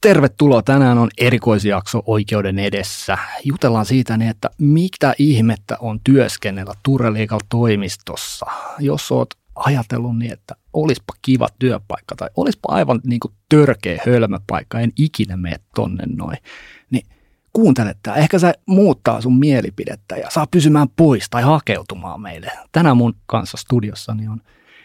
[0.00, 0.62] Tervetuloa.
[0.62, 3.18] Tänään on erikoisjakso oikeuden edessä.
[3.44, 8.46] Jutellaan siitä, niin, että mitä ihmettä on työskennellä Tureliikalla toimistossa.
[8.78, 14.80] Jos oot ajatellut niin, että olispa kiva työpaikka tai olispa aivan niin kuin törkeä hölmöpaikka,
[14.80, 16.38] en ikinä mene tonne noin,
[16.90, 17.06] niin
[17.52, 18.16] kuuntele tämä.
[18.16, 22.50] Ehkä se muuttaa sun mielipidettä ja saa pysymään pois tai hakeutumaan meille.
[22.72, 24.40] Tänään mun kanssa studiossani on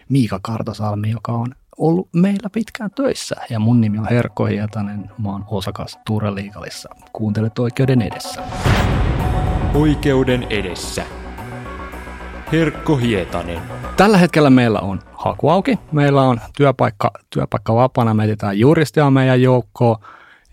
[0.09, 5.12] Miika Kartosalmi, joka on ollut meillä pitkään töissä ja mun nimi on Herkko Hietanen.
[5.18, 6.89] Mä oon osakas Ture Liikalissa.
[7.14, 8.43] Kuuntelet oikeuden edessä.
[9.74, 11.06] Oikeuden edessä.
[12.52, 13.61] Herkko Hietanen.
[13.97, 15.80] Tällä hetkellä meillä on haku auki.
[15.92, 18.14] Meillä on työpaikka, työpaikka vapaana.
[18.14, 19.97] Me etsitään juristia meidän joukkoon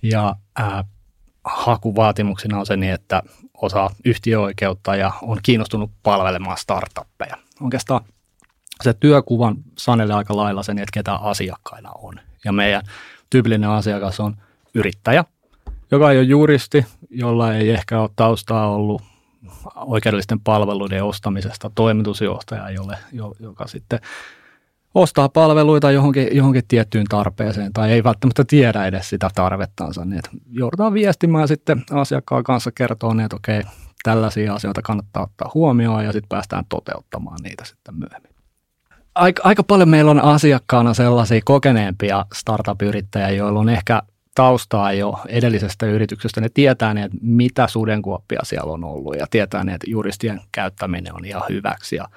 [0.03, 0.85] ja ää,
[1.45, 3.23] hakuvaatimuksena on se niin, että
[3.55, 7.37] osaa yhtiöoikeutta ja on kiinnostunut palvelemaan startuppeja.
[7.61, 8.01] Oikeastaan
[8.83, 12.15] se työkuvan sanelee aika lailla sen, että ketä asiakkaina on.
[12.45, 12.83] Ja meidän
[13.31, 14.37] tyypillinen asiakas on
[14.75, 15.25] yrittäjä,
[15.91, 19.03] joka ei ole juristi, jolla ei ehkä ole taustaa ollut
[19.77, 22.99] oikeudellisten palveluiden ostamisesta, toimitusjohtaja, jolle,
[23.41, 24.01] joka sitten
[24.95, 30.95] ostaa palveluita johonkin, johonkin tiettyyn tarpeeseen tai ei välttämättä tiedä edes sitä tarvettansa, niin joudutaan
[30.95, 33.63] viestimään sitten asiakkaan kanssa kertoa, niin että okei,
[34.03, 38.30] tällaisia asioita kannattaa ottaa huomioon ja sitten päästään toteuttamaan niitä sitten myöhemmin
[39.15, 44.03] aika, aika paljon meillä on asiakkaana sellaisia kokeneempia startup-yrittäjiä, joilla on ehkä
[44.35, 46.41] taustaa jo edellisestä yrityksestä.
[46.41, 51.15] Ne tietää, ne, että mitä sudenkuoppia siellä on ollut ja tietää, ne, että juristien käyttäminen
[51.15, 52.09] on ihan hyväksi ja,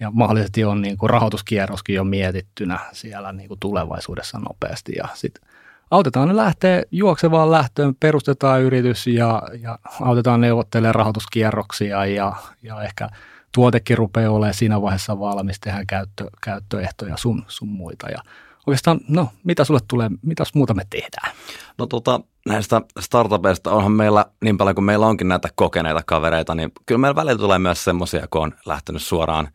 [0.00, 5.50] ja mahdollisesti on niin kuin rahoituskierroskin jo mietittynä siellä niin kuin tulevaisuudessa nopeasti ja sitten
[5.90, 13.08] autetaan ne lähtee juoksevaan lähtöön, perustetaan yritys ja, ja autetaan neuvottelemaan rahoituskierroksia ja, ja ehkä–
[13.56, 18.08] tuotekin rupeaa olemaan siinä vaiheessa valmis, tehdä käyttö, käyttöehtoja sun, sun muita.
[18.08, 18.18] Ja
[18.66, 21.32] oikeastaan, no, mitä sulle tulee, mitäs muuta me tehdään?
[21.78, 26.72] No tota, näistä startupeista onhan meillä, niin paljon kuin meillä onkin näitä kokeneita kavereita, niin
[26.86, 29.48] kyllä meillä välillä tulee myös semmoisia, kun on lähtenyt suoraan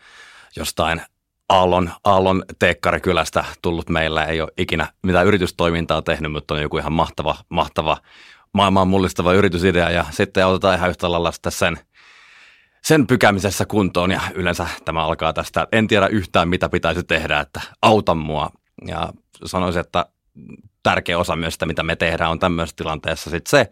[0.55, 1.01] jostain
[1.49, 6.93] Aallon, Aallon teekkarikylästä tullut meillä, ei ole ikinä mitään yritystoimintaa tehnyt, mutta on joku ihan
[6.93, 7.97] mahtava, mahtava
[8.53, 11.77] maailmaan mullistava yritysidea ja sitten autetaan ihan yhtä lailla sen–
[12.83, 17.61] sen pykämisessä kuntoon ja yleensä tämä alkaa tästä, en tiedä yhtään mitä pitäisi tehdä, että
[17.81, 18.51] auta mua.
[18.87, 19.13] Ja
[19.45, 20.05] sanoisin, että
[20.83, 23.69] tärkeä osa myös sitä, mitä me tehdään, on tämmöisessä tilanteessa sitten se,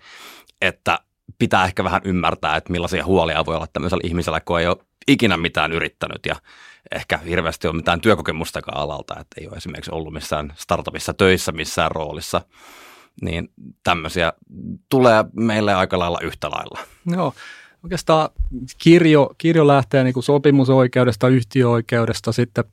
[0.61, 0.99] että
[1.39, 4.77] pitää ehkä vähän ymmärtää, että millaisia huolia voi olla tämmöisellä ihmisellä, kun ei ole
[5.07, 6.35] ikinä mitään yrittänyt ja
[6.91, 11.91] ehkä hirveästi ole mitään työkokemustakaan alalta, että ei ole esimerkiksi ollut missään startupissa töissä missään
[11.91, 12.41] roolissa,
[13.21, 13.51] niin
[13.83, 14.33] tämmöisiä
[14.89, 16.79] tulee meille aika lailla yhtä lailla.
[17.05, 17.33] Joo,
[17.83, 18.29] oikeastaan
[18.77, 22.63] kirjo, kirjo lähtee niin kuin sopimusoikeudesta, yhtiöoikeudesta, sitten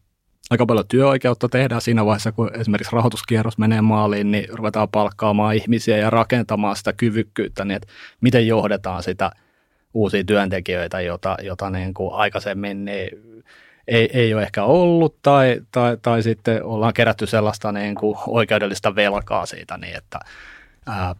[0.51, 5.97] aika paljon työoikeutta tehdään siinä vaiheessa, kun esimerkiksi rahoituskierros menee maaliin, niin ruvetaan palkkaamaan ihmisiä
[5.97, 7.89] ja rakentamaan sitä kyvykkyyttä, niin että
[8.21, 9.31] miten johdetaan sitä
[9.95, 13.11] uusia työntekijöitä, jota, jota niin kuin aikaisemmin niin
[13.89, 18.95] ei, ei ole ehkä ollut, tai, tai, tai sitten ollaan kerätty sellaista niin kuin oikeudellista
[18.95, 20.19] velkaa siitä, niin että
[20.87, 21.15] ää,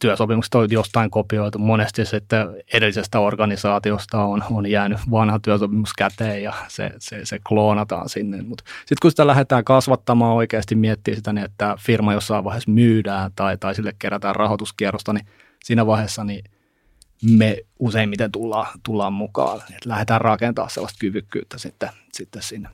[0.00, 1.58] työsopimukset on jostain kopioitu.
[1.58, 8.08] Monesti sitten edellisestä organisaatiosta on, on jäänyt vanha työsopimus käteen ja se, se, se kloonataan
[8.08, 8.42] sinne.
[8.42, 13.30] Mutta sitten kun sitä lähdetään kasvattamaan oikeasti miettiä sitä, niin että firma jossain vaiheessa myydään
[13.36, 15.26] tai, tai sille kerätään rahoituskierrosta, niin
[15.64, 16.44] siinä vaiheessa niin
[17.38, 19.56] me useimmiten tullaan, tullaan mukaan.
[19.58, 22.68] Että lähdetään rakentamaan sellaista kyvykkyyttä sitten, sitten sinne,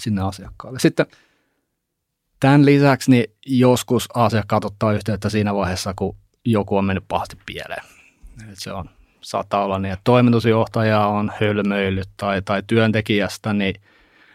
[0.00, 0.78] sinne asiakkaalle.
[0.78, 1.06] Sitten
[2.40, 7.82] Tämän lisäksi niin joskus asiakkaat ottaa yhteyttä siinä vaiheessa, kun joku on mennyt pahasti pieleen.
[8.52, 8.90] Et se on,
[9.20, 13.74] saattaa olla niin, että toimitusjohtaja on hölmöillyt tai, tai työntekijästä niin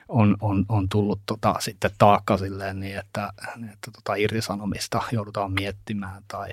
[0.09, 3.33] on, on, on tullut tota, sitten taakka silleen niin, että,
[3.73, 6.49] että tota, irtisanomista joudutaan miettimään tai,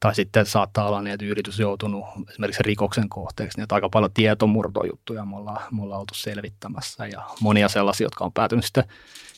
[0.00, 4.12] tai sitten saattaa olla niin, että yritys joutunut esimerkiksi rikoksen kohteeksi, niin että aika paljon
[4.12, 8.84] tietomurtojuttuja me ollaan, me ollaan oltu selvittämässä ja monia sellaisia, jotka on päätynyt sitten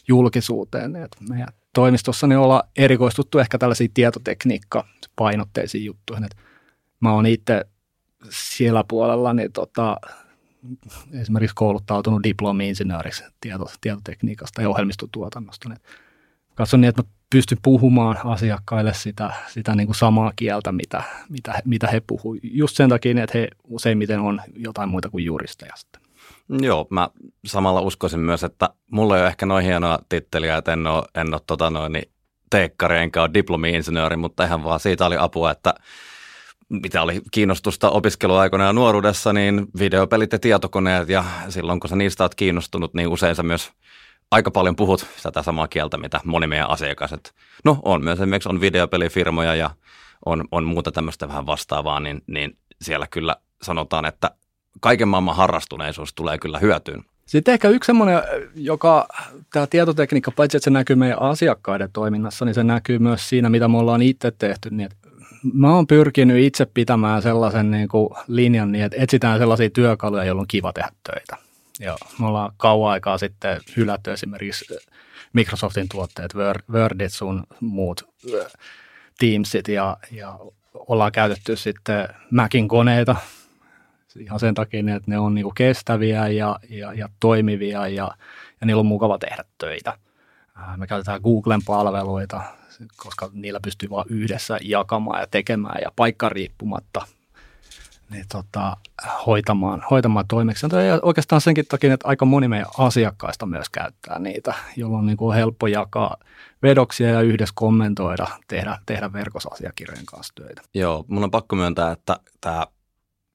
[0.09, 0.93] julkisuuteen.
[0.93, 6.25] Niin että meidän toimistossa niin ollaan erikoistuttu ehkä tällaisiin tietotekniikka-painotteisiin juttuihin.
[6.25, 6.37] Et
[7.01, 7.65] mä oon itse
[8.31, 9.97] siellä puolella niin tota,
[11.13, 15.69] esimerkiksi kouluttautunut diplomi-insinööriksi tieto, tietotekniikasta ja ohjelmistotuotannosta.
[15.69, 15.79] Niin
[16.55, 21.63] katson niin, että mä pystyn puhumaan asiakkaille sitä, sitä niin kuin samaa kieltä, mitä, mitä,
[21.65, 22.41] mitä he puhuvat.
[22.43, 26.08] Just sen takia, että he useimmiten on jotain muuta kuin juristeja sitten.
[26.49, 27.09] Joo, mä
[27.47, 31.35] samalla uskoisin myös, että mulla ei ole ehkä noin hienoa titteliä, että en ole, en
[31.35, 32.11] ole tota noin, niin
[32.51, 35.75] teekkari enkä ole diplomi-insinööri, mutta ihan vaan siitä oli apua, että
[36.69, 42.25] mitä oli kiinnostusta opiskeluaikoina ja nuoruudessa, niin videopelit ja tietokoneet ja silloin kun sä niistä
[42.25, 43.73] oot kiinnostunut, niin usein sä myös
[44.31, 47.11] aika paljon puhut tätä samaa kieltä, mitä moni meidän asiakas.
[47.65, 49.71] no on myös esimerkiksi on videopelifirmoja ja
[50.27, 54.31] on, on muuta tämmöistä vähän vastaavaa, niin, niin siellä kyllä sanotaan, että
[54.81, 57.05] kaiken maailman harrastuneisuus tulee kyllä hyötyyn.
[57.27, 58.23] Sitten ehkä yksi semmoinen,
[58.55, 59.09] joka
[59.53, 63.69] tämä tietotekniikka, paitsi että se näkyy meidän asiakkaiden toiminnassa, niin se näkyy myös siinä, mitä
[63.69, 64.71] me ollaan itse tehty.
[64.71, 65.09] Niin että
[65.53, 70.41] mä oon pyrkinyt itse pitämään sellaisen niin kuin linjan niin, että etsitään sellaisia työkaluja, joilla
[70.41, 71.37] on kiva tehdä töitä.
[71.81, 74.65] Ja me ollaan kauan aikaa sitten hylätty esimerkiksi
[75.33, 76.35] Microsoftin tuotteet,
[76.73, 78.09] Wordit sun muut
[79.19, 80.39] Teamsit ja, ja
[80.75, 83.17] ollaan käytetty sitten Macin koneita
[84.17, 88.11] ihan sen takia, että ne on niinku kestäviä ja, ja, ja toimivia ja,
[88.61, 89.99] ja niillä on mukava tehdä töitä.
[90.77, 92.43] Me käytetään Googlen palveluita,
[92.97, 97.07] koska niillä pystyy vain yhdessä jakamaan ja tekemään ja paikka riippumatta
[98.11, 98.77] niin tota,
[99.27, 100.85] hoitamaan, hoitamaan toimeksiantoja.
[100.85, 105.17] Ja oikeastaan senkin takia, että aika moni meidän asiakkaista myös käyttää niitä, jolloin on niin
[105.17, 106.17] kuin helppo jakaa
[106.63, 110.63] vedoksia ja yhdessä kommentoida, tehdä, tehdä verkosasiakirjojen kanssa töitä.
[110.75, 112.67] Joo, mun on pakko myöntää, että tämä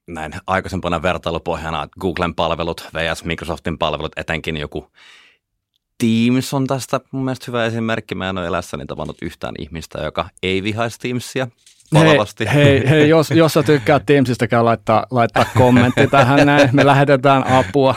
[0.08, 3.24] näin aikaisempana vertailupohjana Googlen palvelut vs.
[3.24, 4.88] Microsoftin palvelut, etenkin joku
[5.98, 8.16] Teams on tästä mun mielestä hyvä esimerkki.
[8.16, 11.48] Mä en ole elässäni tavannut yhtään ihmistä, joka ei vihaisi Teamsia
[11.94, 12.46] palavasti.
[12.54, 16.70] Hei, hei, hei jos, jos sä tykkäät Teamsista, käy laittaa, laittaa kommentti tähän näin.
[16.74, 17.96] Me lähetetään apua.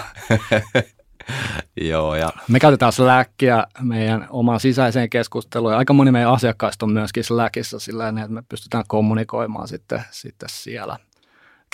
[1.80, 2.32] Joo, ja...
[2.48, 7.78] Me käytetään Slackia meidän omaan sisäiseen keskusteluun ja aika moni meidän asiakkaista on myöskin Slackissa
[7.78, 10.98] sillä että me pystytään kommunikoimaan sitten, sitten siellä.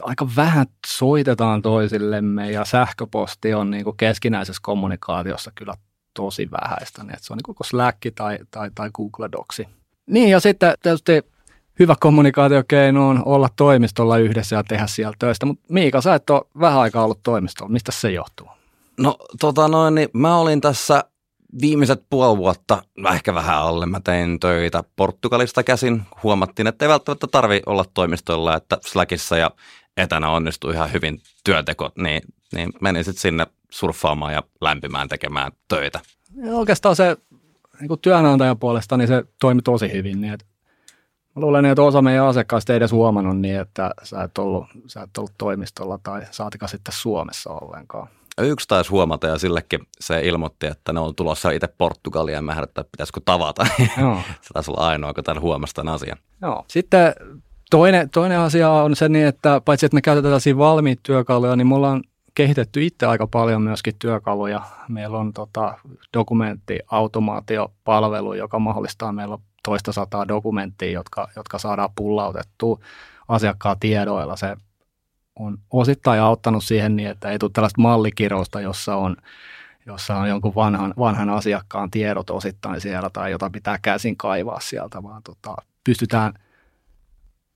[0.03, 5.75] Aika vähän soitetaan toisillemme ja sähköposti on niin kuin keskinäisessä kommunikaatiossa kyllä
[6.15, 9.69] tosi vähäistä, niin että se on niin koko Slack tai, tai, tai Google Docsi.
[10.07, 11.23] Niin ja sitten tietysti
[11.79, 16.43] hyvä kommunikaatiokeino on olla toimistolla yhdessä ja tehdä siellä töistä, mutta Miika, sä et ole
[16.61, 17.73] vähän aikaa ollut toimistolla.
[17.73, 18.49] Mistä se johtuu?
[19.01, 21.05] No tota noin, niin mä olin tässä
[21.61, 22.83] viimeiset puoli vuotta,
[23.15, 26.03] ehkä vähän alle, mä tein töitä Portugalista käsin.
[26.23, 29.51] Huomattiin, että ei välttämättä tarvi olla toimistolla, että Slackissa ja
[29.97, 32.23] etänä onnistuu ihan hyvin työteko, niin,
[32.55, 36.01] niin menin sitten sinne surffaamaan ja lämpimään tekemään töitä.
[36.45, 37.17] Ja oikeastaan se
[37.81, 40.21] niin työnantajan puolesta niin se toimi tosi hyvin.
[40.21, 40.47] Niin että
[41.37, 45.03] mä luulen, että osa meidän asiakkaista ei edes huomannut niin, että sä et ollut, sä
[45.03, 48.09] et ollut toimistolla tai saatika sitten Suomessa ollenkaan.
[48.39, 52.57] Yksi taisi huomata ja sillekin se ilmoitti, että ne on tulossa itse Portugalia ja mä
[52.63, 53.67] että pitäisikö tavata.
[54.01, 54.17] Joo.
[54.43, 56.19] se taisi olla ainoa, joka tämän huomasi tämän asian.
[56.43, 56.65] Joo.
[56.69, 57.15] Sitten
[57.73, 61.67] toinen, toinen asia on se niin, että paitsi että me käytetään tällaisia valmiita työkaluja, niin
[61.67, 62.03] me ollaan
[62.35, 64.61] kehitetty itse aika paljon myöskin työkaluja.
[64.89, 65.79] Meillä on tota,
[66.15, 72.79] dokumenttiautomaatiopalvelu, joka mahdollistaa meillä toista sataa dokumenttia, jotka, jotka saadaan pullautettua
[73.29, 74.37] asiakkaan tiedoilla.
[74.37, 74.57] Se
[75.39, 79.17] on osittain auttanut siihen niin, että ei tule tällaista mallikirousta, jossa on,
[79.87, 85.03] jossa on jonkun vanhan, vanhan asiakkaan tiedot osittain siellä tai jota pitää käsin kaivaa sieltä,
[85.03, 86.33] vaan tota, pystytään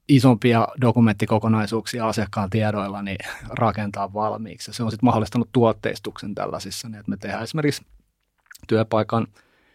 [0.08, 3.18] isompia dokumenttikokonaisuuksia asiakkaan tiedoilla niin
[3.48, 4.72] rakentaa valmiiksi.
[4.72, 7.82] Se on sitten mahdollistanut tuotteistuksen tällaisissa, niin että me tehdään esimerkiksi
[8.68, 9.26] työpaikan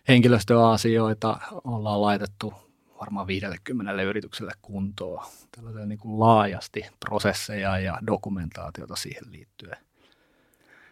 [0.07, 2.54] henkilöstöasioita, ollaan laitettu
[3.00, 5.25] varmaan 50 yritykselle kuntoon
[5.56, 9.77] tällaisia niin kuin laajasti prosesseja ja dokumentaatiota siihen liittyen.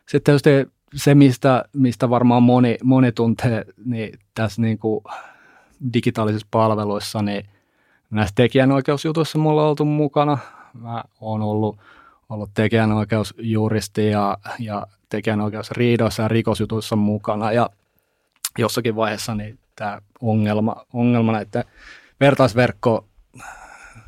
[0.06, 5.03] Sitten tietysti se, mistä, mistä varmaan moni, moni tuntee, niin tässä niin kuin
[5.94, 7.50] digitaalisissa palveluissa, niin
[8.09, 10.37] näissä tekijänoikeusjutuissa mulla on oltu mukana.
[10.73, 11.80] Mä oon ollut,
[12.30, 17.69] ollut tekijänoikeusjuristi ja, ja tekijänoikeusriidoissa ja rikosjutuissa mukana ja
[18.57, 21.63] jossakin vaiheessa niin tämä ongelma, ongelma näiden
[22.19, 23.06] vertaisverkko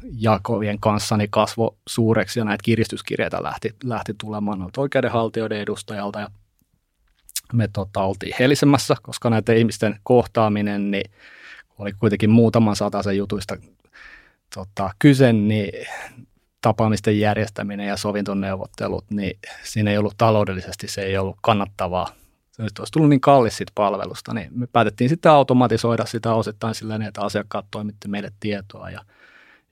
[0.03, 6.27] jakovien kanssa niin kasvo suureksi ja näitä kiristyskirjeitä lähti, lähti tulemaan noilta oikeudenhaltijoiden edustajalta ja
[7.53, 11.11] me tota, oltiin helisemässä, koska näiden ihmisten kohtaaminen niin
[11.79, 13.57] oli kuitenkin muutaman sen jutuista
[14.55, 15.87] tota, kyse, niin
[16.61, 22.07] tapaamisten järjestäminen ja sovintoneuvottelut, niin siinä ei ollut taloudellisesti, se ei ollut kannattavaa
[22.51, 26.99] se olisi tullut niin kallis siitä palvelusta, niin me päätettiin sitten automatisoida sitä osittain sillä
[27.07, 29.01] että asiakkaat toimitti meille tietoa, ja,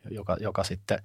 [0.09, 1.03] joka, joka sitten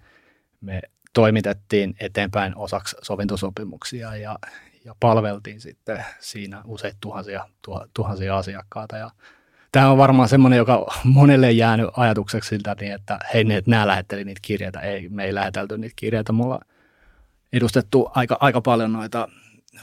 [0.61, 4.39] me toimitettiin eteenpäin osaksi sovintosopimuksia ja,
[4.85, 7.49] ja palveltiin sitten siinä useita tuhansia,
[7.95, 8.97] tuhansia asiakkaita.
[8.97, 9.11] Ja
[9.75, 14.25] tämä on varmaan semmoinen, joka monelle jäänyt ajatukseksi siltä, niin että hei, ne, nämä lähetteli
[14.25, 14.81] niitä kirjeitä.
[14.81, 16.33] Ei, me ei lähetelty niitä kirjeitä.
[16.33, 16.61] Mulla
[17.53, 19.29] edustettu aika, aika paljon noita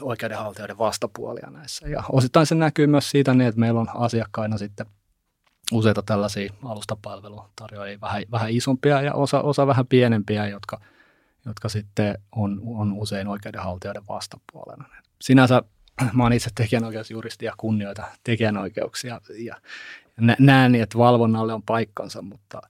[0.00, 1.88] oikeudenhaltijoiden vastapuolia näissä.
[1.88, 4.86] Ja osittain se näkyy myös siitä niin, että meillä on asiakkaina sitten
[5.72, 10.80] useita tällaisia alustapalvelutarjoajia, vähän, vähän isompia ja osa, osa vähän pienempiä, jotka,
[11.46, 14.84] jotka sitten on, on usein oikeudenhaltijoiden vastapuolena.
[15.22, 15.62] Sinänsä
[16.12, 19.60] mä oon itse tekijänoikeusjuristi ja kunnioita tekijänoikeuksia ja
[20.16, 22.62] nä- näen, että valvonnalle on paikkansa, mutta,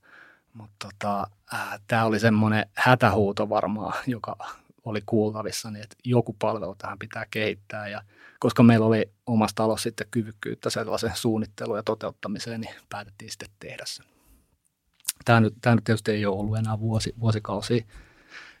[0.53, 4.35] mutta tota, äh, tämä oli semmoinen hätähuuto varmaan, joka
[4.85, 8.01] oli kuultavissa, niin että joku palvelu tähän pitää kehittää ja
[8.39, 13.83] koska meillä oli omassa talossa sitten kyvykkyyttä sellaisen suunnitteluun ja toteuttamiseen, niin päätettiin sitten tehdä
[13.85, 14.03] se.
[15.25, 17.83] Tämä nyt, tämä nyt tietysti ei ole ollut enää vuosi, vuosikausia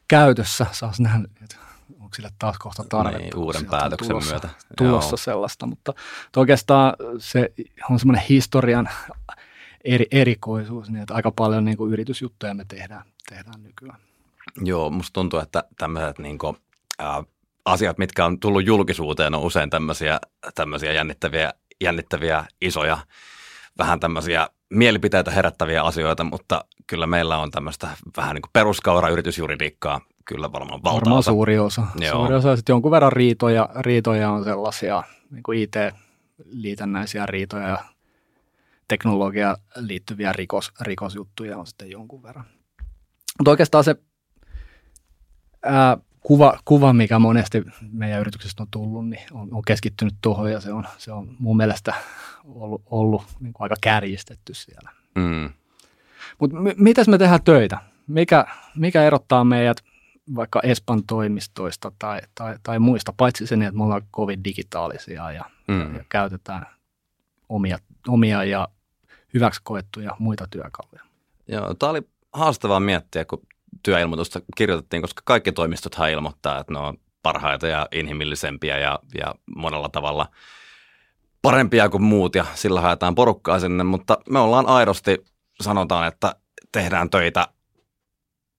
[0.07, 0.65] käytössä.
[0.71, 1.55] Saas nähdä, että
[2.15, 3.19] sille taas kohta tarvetta.
[3.19, 4.49] Niin, uuden päätöksen tulossa, myötä.
[4.77, 5.17] Tulossa Joo.
[5.17, 5.93] sellaista, mutta
[6.35, 7.53] oikeastaan se
[7.89, 8.89] on semmoinen historian
[9.83, 13.99] eri, erikoisuus, niin että aika paljon niin kuin yritysjuttuja me tehdään, tehdään nykyään.
[14.61, 16.57] Joo, musta tuntuu, että tämmöiset niin kuin,
[17.01, 17.23] ä,
[17.65, 20.19] asiat, mitkä on tullut julkisuuteen, on usein tämmöisiä,
[20.55, 22.97] tämmöisiä jännittäviä, jännittäviä, isoja,
[23.77, 30.01] vähän tämmöisiä mielipiteitä herättäviä asioita, mutta kyllä meillä on tämmöistä vähän niin kuin peruskaura yritysjuridiikkaa
[30.25, 31.31] kyllä varmaan Varmaan valtaosa.
[31.31, 31.87] suuri osa.
[31.99, 32.11] Joo.
[32.15, 37.77] Suuri osa sitten jonkun verran riitoja, riitoja on sellaisia niin kuin IT-liitännäisiä riitoja ja
[38.87, 42.45] teknologiaan liittyviä rikos, rikosjuttuja on sitten jonkun verran.
[43.39, 43.95] Mutta oikeastaan se
[45.65, 50.61] ää, kuva, kuva, mikä monesti meidän yrityksestä on tullut, niin on, on keskittynyt tuohon ja
[50.61, 51.93] se on, se on mun mielestä
[52.43, 54.89] ollut, ollut niin kuin aika kärjistetty siellä.
[55.15, 55.49] Mm.
[56.39, 57.77] Mutta m- mitäs me tehdään töitä?
[58.07, 59.77] Mikä, mikä erottaa meidät
[60.35, 65.45] vaikka Espan toimistoista tai, tai, tai muista, paitsi sen, että me ollaan kovin digitaalisia ja,
[65.67, 65.95] Mm.
[65.95, 66.65] ja käytetään
[67.49, 67.77] omia,
[68.07, 68.67] omia ja
[69.33, 71.03] hyväksi koettuja muita työkaluja.
[71.47, 72.01] Joo, tämä oli
[72.33, 73.41] haastavaa miettiä, kun
[73.83, 79.89] työilmoitusta kirjoitettiin, koska kaikki toimistothan ilmoittaa, että ne on parhaita ja inhimillisempiä ja, ja monella
[79.89, 80.27] tavalla
[81.41, 85.25] parempia kuin muut ja sillä haetaan porukkaa sinne, mutta me ollaan aidosti,
[85.61, 86.35] sanotaan, että
[86.71, 87.47] tehdään töitä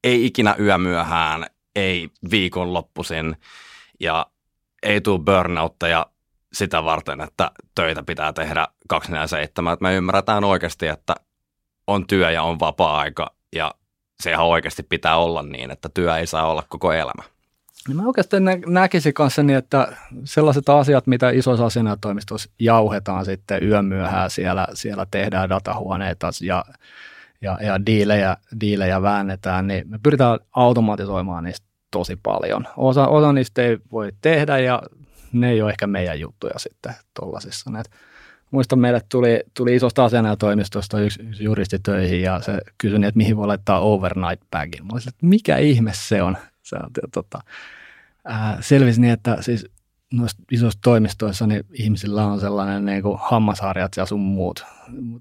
[0.05, 3.37] ei ikinä yömyöhään, ei viikonloppuisin
[4.01, 4.27] ja
[4.83, 6.07] ei tule burnoutteja
[6.53, 8.97] sitä varten, että töitä pitää tehdä 24-7.
[9.43, 11.15] Että me ymmärretään oikeasti, että
[11.87, 13.75] on työ ja on vapaa-aika ja
[14.23, 17.23] sehän oikeasti pitää olla niin, että työ ei saa olla koko elämä.
[17.89, 23.69] Niin mä oikeastaan nä- näkisin kanssa niin, että sellaiset asiat, mitä isoissa asianajotoimistoissa jauhetaan sitten
[23.69, 26.65] yön myöhään, siellä, siellä tehdään datahuoneita ja,
[27.41, 32.67] ja, ja diilejä, diilejä väännetään, niin me pyritään automatisoimaan niistä tosi paljon.
[32.77, 34.83] Osa, osa niistä ei voi tehdä ja
[35.33, 37.71] ne ei ole ehkä meidän juttuja sitten tuollaisissa.
[38.51, 43.37] Muistan, meille tuli, tuli isosta asianajotoimistosta yksi, yksi juristi töihin ja se kysyi, että mihin
[43.37, 44.87] voi laittaa overnight bagin.
[44.87, 46.37] Mä olisin, että mikä ihme se on?
[46.63, 47.41] Se on tota,
[48.25, 49.67] ää, selvisi niin, että siis
[50.13, 54.65] noissa isoissa toimistoissa niin ihmisillä on sellainen niin kuin hammasharjat ja sun muut.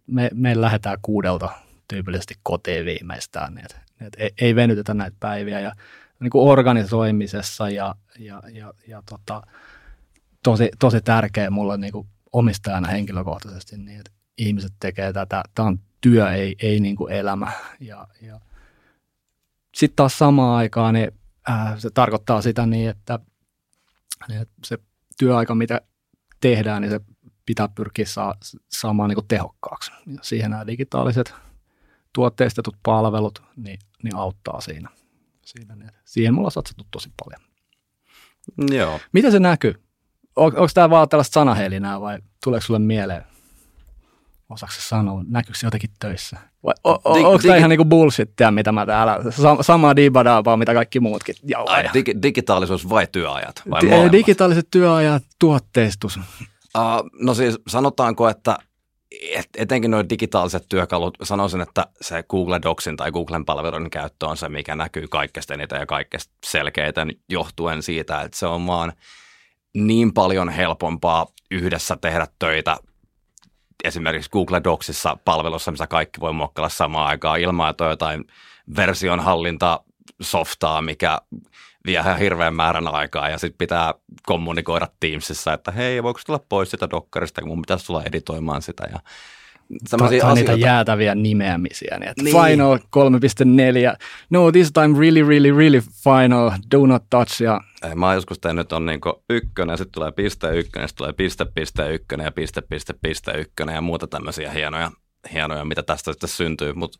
[0.08, 1.50] Me, me lähdetään kuudelta
[1.88, 5.72] tyypillisesti kotiin viimeistään, niin että, että ei, ei venytetä näitä päiviä ja
[6.20, 9.42] niin kuin organisoimisessa ja, ja, ja, ja tota,
[10.44, 15.80] tosi, tosi tärkeä mulle niin kuin omistajana henkilökohtaisesti, niin että ihmiset tekee tätä, tämä on
[16.02, 17.52] työ, ei, ei niin kuin elämä.
[17.80, 18.40] Ja, ja.
[19.76, 21.12] Sitten taas samaan aikaan niin,
[21.50, 23.20] äh, se tarkoittaa sitä niin, että,
[24.28, 24.78] niin, että se
[25.20, 25.82] työaika, mitä
[26.42, 27.00] tehdään, niin se
[27.46, 28.36] pitää pyrkiä saa,
[28.70, 29.92] saamaan niin kuin tehokkaaksi.
[30.06, 31.34] Ja siihen nämä digitaaliset
[32.14, 34.90] tuotteistetut palvelut niin, niin auttaa siinä.
[35.46, 37.50] siinä niin, siihen mulla on satsattu tosi paljon.
[38.78, 39.00] Joo.
[39.12, 39.84] Miten se näkyy?
[40.36, 43.24] On, onko tämä vaan tällaista sanahelinää vai tuleeko sulle mieleen?
[44.50, 45.24] Osaako se sanoa?
[45.28, 46.38] Näkyykö se jotenkin töissä?
[46.64, 50.58] Vai o, o, Dig- onko tämä ihan niinku bullshittia, mitä mä täällä, sa, samaa dibadaapaa,
[50.58, 51.76] mitä kaikki muutkin jauhaa?
[51.76, 53.62] Ai, dig- digitaalisuus vai työajat?
[53.70, 56.18] Vai Di- digitaaliset työajat, tuotteistus.
[56.18, 58.58] Uh, no siis sanotaanko, että
[59.22, 64.38] et, etenkin nuo digitaaliset työkalut, sanoisin, että se Google Docsin tai Googlen palveluiden käyttö on
[64.38, 68.94] se, mikä näkyy kaikkein eniten ja kaikkein selkeiten johtuen siitä, että se on vaan
[69.74, 72.78] niin paljon helpompaa yhdessä tehdä töitä
[73.84, 78.26] esimerkiksi Google Docsissa palvelussa, missä kaikki voi muokkailla samaan aikaan ilman, että on jotain
[78.76, 79.84] versionhallinta
[80.22, 81.22] softaa, mikä
[81.88, 83.94] vie ihan hirveän määrän aikaa ja sitten pitää
[84.26, 88.88] kommunikoida Teamsissa, että hei, voiko tulla pois sitä dokkarista, kun mun pitäisi tulla editoimaan sitä.
[88.92, 89.00] Ja
[89.88, 90.68] sellaisia tai niitä asioita.
[90.68, 91.98] jäätäviä nimeämisiä.
[92.00, 92.36] Niin, että Niin.
[92.36, 93.98] Final 3.4.
[94.30, 96.52] No, this time really, really, really final.
[96.72, 97.42] Do not touch.
[97.42, 99.00] Ja Ei, Mä oon joskus tehnyt on niin
[99.30, 103.76] ykkönen, sitten tulee piste ykkönen, sitten tulee piste piste ykkönen ja piste piste piste ykkönen
[103.76, 104.92] ja muuta tämmöisiä hienoja,
[105.34, 106.74] hienoja mitä tästä sitten syntyy.
[106.74, 107.00] Mutta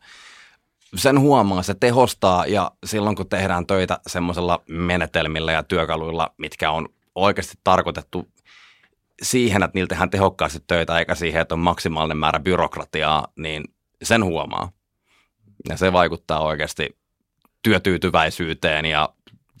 [0.96, 6.88] sen huomaa, se tehostaa ja silloin kun tehdään töitä semmoisella menetelmillä ja työkaluilla, mitkä on
[7.14, 8.28] oikeasti tarkoitettu
[9.22, 13.64] siihen, että niillä tehdään tehokkaasti töitä eikä siihen, että on maksimaalinen määrä byrokratiaa, niin
[14.02, 14.72] sen huomaa.
[15.68, 16.96] Ja se vaikuttaa oikeasti
[17.62, 19.08] työtyytyväisyyteen ja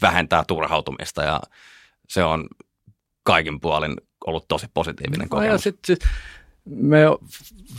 [0.02, 1.40] vähentää turhautumista ja
[2.08, 2.48] se on
[3.22, 5.62] kaikin puolin ollut tosi positiivinen No ja kokemus.
[5.62, 6.00] sit, sit,
[6.64, 6.98] me,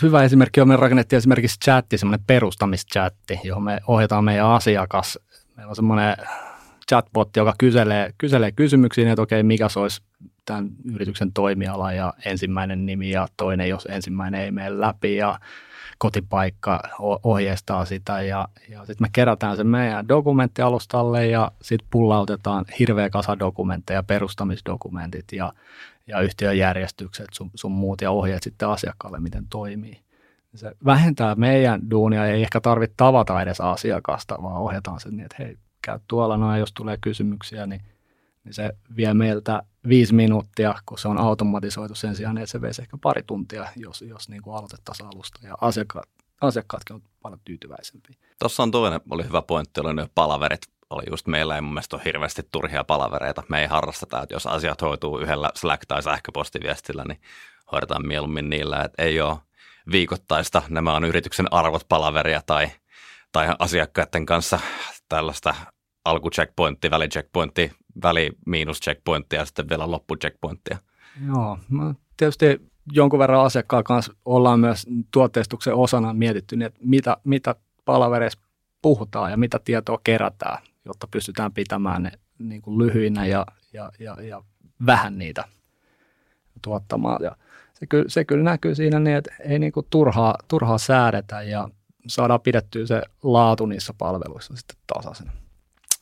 [0.01, 5.19] hyvä esimerkki on, me rakennettiin esimerkiksi chatti, semmoinen perustamischatti, johon me ohjataan meidän asiakas.
[5.57, 6.17] Meillä on semmoinen
[6.89, 10.01] chatbot, joka kyselee, kyselee kysymyksiä, että okei, mikä se olisi
[10.45, 15.39] tämän yrityksen toimiala ja ensimmäinen nimi ja toinen, jos ensimmäinen ei mene läpi ja
[15.97, 16.79] kotipaikka
[17.23, 23.39] ohjeistaa sitä ja, ja sitten me kerätään se meidän dokumenttialustalle ja sitten pullautetaan hirveä kasa
[23.39, 25.53] dokumentteja, perustamisdokumentit ja,
[26.07, 29.99] ja yhtiöjärjestykset sun, sun muut ja ohjeet sitten asiakkaalle, miten toimii.
[30.55, 35.35] Se vähentää meidän duunia, ei ehkä tarvitse tavata edes asiakasta, vaan ohjataan sen niin, että
[35.39, 37.81] hei, käy tuolla noin, jos tulee kysymyksiä, niin,
[38.45, 42.81] niin se vie meiltä viisi minuuttia, kun se on automatisoitu sen sijaan, että se veisi
[42.81, 45.47] ehkä pari tuntia, jos, jos niin kuin aloitettaisiin alusta.
[45.47, 46.09] Ja asiakkaat,
[46.41, 48.15] asiakkaatkin on paljon tyytyväisempiä.
[48.39, 50.61] Tuossa on toinen, oli hyvä pointti, oli ne palaverit.
[50.89, 53.43] Oli just meillä ei mun mielestä ole hirveästi turhia palavereita.
[53.49, 57.21] Me ei harrasteta, että jos asiat hoituu yhdellä Slack- tai sähköpostiviestillä, niin
[57.71, 59.37] hoidetaan mieluummin niillä, että ei ole
[59.91, 62.71] viikoittaista, nämä on yrityksen arvot palaveria tai,
[63.31, 64.59] tai asiakkaiden kanssa
[65.09, 65.55] tällaista
[68.01, 70.77] alku-checkpointti, väli-checkpointti, väli-miinus-checkpointtia ja sitten vielä loppu-checkpointtia.
[71.27, 72.61] Joo, mä tietysti
[72.91, 78.39] jonkun verran asiakkaan kanssa ollaan myös tuotteistuksen osana mietitty, niin että mitä, mitä palavereissa
[78.81, 84.17] puhutaan ja mitä tietoa kerätään, jotta pystytään pitämään ne niin kuin lyhyinä ja, ja, ja,
[84.21, 84.43] ja
[84.85, 85.43] vähän niitä
[86.61, 87.23] tuottamaan.
[87.23, 87.35] Ja
[87.73, 91.69] se, kyllä, se kyllä näkyy siinä niin, että ei niin kuin turhaa, turhaa säädetä ja
[92.07, 95.31] saadaan pidettyä se laatu niissä palveluissa sitten tasaisena.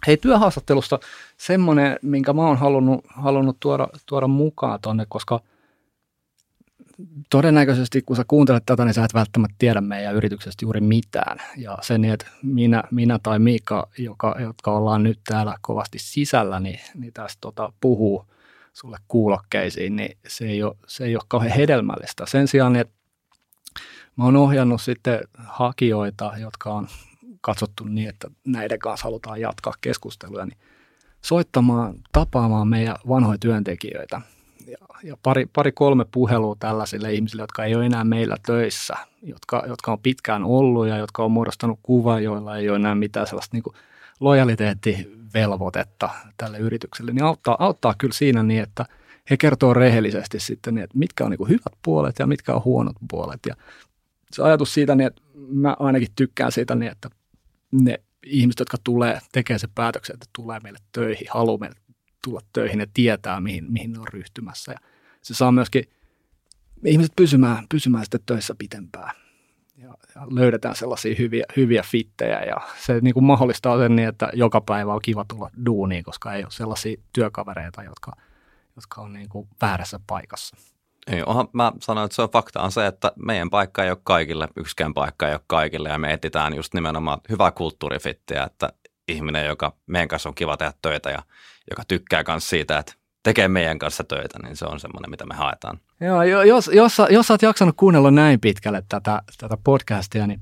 [0.07, 0.99] Hei, työhaastattelusta
[1.37, 5.39] semmoinen, minkä mä oon halunnut, halunnut tuoda, tuoda mukaan tonne, koska
[7.29, 11.37] todennäköisesti kun sä kuuntelet tätä, niin sä et välttämättä tiedä meidän yrityksestä juuri mitään.
[11.57, 16.59] Ja se niin, että minä, minä tai Miikka, joka, jotka ollaan nyt täällä kovasti sisällä,
[16.59, 18.25] niin, niin tästä tota, puhuu
[18.73, 22.25] sulle kuulokkeisiin, niin se ei, ole, se ei ole kauhean hedelmällistä.
[22.27, 22.93] Sen sijaan, että
[24.15, 26.87] mä oon ohjannut sitten hakijoita, jotka on
[27.43, 30.57] katsottu niin, että näiden kanssa halutaan jatkaa keskusteluja, niin
[31.21, 34.21] soittamaan, tapaamaan meidän vanhoja työntekijöitä.
[34.67, 39.63] Ja, ja pari, pari kolme puhelua tällaisille ihmisille, jotka ei ole enää meillä töissä, jotka,
[39.67, 43.57] jotka on pitkään ollut ja jotka on muodostanut kuva, joilla ei ole enää mitään sellaista
[43.57, 43.63] niin
[44.19, 48.85] lojaliteettivelvoitetta tälle yritykselle, niin auttaa, auttaa kyllä siinä niin, että
[49.29, 52.95] he kertoo rehellisesti sitten, niin, että mitkä on niin hyvät puolet ja mitkä on huonot
[53.09, 53.39] puolet.
[53.47, 53.55] Ja
[54.31, 57.09] se ajatus siitä, niin, että mä ainakin tykkään siitä niin, että
[57.81, 61.75] ne ihmiset, jotka tulee, tekee se päätöksen, että tulee meille töihin, haluaa meille
[62.23, 64.71] tulla töihin ja tietää, mihin, mihin ne on ryhtymässä.
[64.71, 64.79] Ja
[65.21, 65.83] se saa myöskin
[66.85, 69.15] ihmiset pysymään, pysymään sitten töissä pitempään.
[69.77, 74.29] Ja, ja löydetään sellaisia hyviä, hyviä fittejä ja se niin kuin mahdollistaa sen niin, että
[74.33, 78.11] joka päivä on kiva tulla duuniin, koska ei ole sellaisia työkavereita, jotka,
[78.75, 80.57] jotka on niin kuin väärässä paikassa.
[81.07, 83.97] Ei, onhan, mä sanoin, että se on fakta on se, että meidän paikka ei ole
[84.03, 88.69] kaikille, yksikään paikka ei ole kaikille ja me etsitään just nimenomaan hyvää kulttuurifittiä, että
[89.07, 91.23] ihminen, joka meidän kanssa on kiva tehdä töitä ja
[91.69, 95.35] joka tykkää myös siitä, että tekee meidän kanssa töitä, niin se on semmoinen, mitä me
[95.35, 95.79] haetaan.
[96.01, 100.41] Joo, jo- jos, jos, jos sä oot jaksanut kuunnella näin pitkälle tätä, tätä podcastia, niin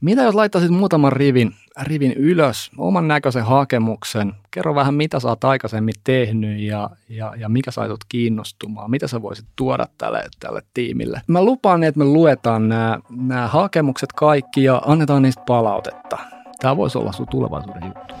[0.00, 5.44] mitä jos laittaisit muutaman rivin, rivin ylös, oman näköisen hakemuksen, kerro vähän mitä sä oot
[5.44, 10.62] aikaisemmin tehnyt ja, ja, ja mikä sait sut kiinnostumaan, mitä sä voisit tuoda tälle, tälle
[10.74, 11.20] tiimille.
[11.26, 16.18] Mä lupaan, että me luetaan nämä, nämä hakemukset kaikki ja annetaan niistä palautetta.
[16.60, 18.14] Tämä voisi olla sun tulevaisuuden juttu.